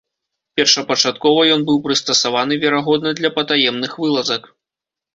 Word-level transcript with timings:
Першапачаткова 0.59 1.41
ён 1.57 1.61
быў 1.69 1.77
прыстасаваны, 1.85 2.53
верагодна, 2.67 3.09
для 3.23 3.35
патаемных 3.39 3.91
вылазак. 4.03 4.55